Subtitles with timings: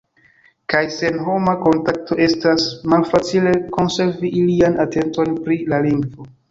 [0.73, 6.33] Kaj sen homa kontakto, estas malfacile konservi ilian atenton pri la lingvo.